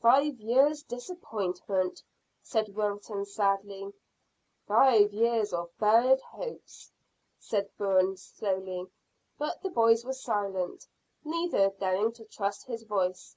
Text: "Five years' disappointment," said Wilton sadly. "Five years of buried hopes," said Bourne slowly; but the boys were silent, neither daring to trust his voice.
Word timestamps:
"Five 0.00 0.38
years' 0.40 0.84
disappointment," 0.84 2.00
said 2.40 2.76
Wilton 2.76 3.24
sadly. 3.24 3.92
"Five 4.64 5.12
years 5.12 5.52
of 5.52 5.76
buried 5.78 6.20
hopes," 6.20 6.92
said 7.40 7.76
Bourne 7.76 8.16
slowly; 8.16 8.86
but 9.38 9.60
the 9.62 9.70
boys 9.70 10.04
were 10.04 10.12
silent, 10.12 10.86
neither 11.24 11.70
daring 11.70 12.12
to 12.12 12.24
trust 12.26 12.66
his 12.66 12.84
voice. 12.84 13.36